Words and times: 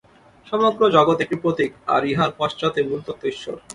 সমগ্র 0.47 0.81
জগৎ 0.89 1.17
একটি 1.21 1.35
প্রতীক, 1.35 1.71
আর 1.87 2.01
ইহার 2.05 2.31
পশ্চাতে 2.37 2.79
মূলতত্ত্ব 2.83 3.23
ঈশ্বর। 3.27 3.55